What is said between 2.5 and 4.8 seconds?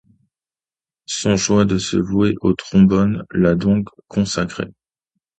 trombone l’a donc consacré.